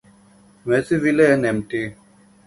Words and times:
Maysville 0.65 1.29
and 1.45 1.57
Mt. 1.57 1.93